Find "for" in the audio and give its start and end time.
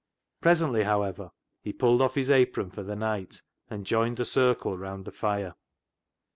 2.71-2.81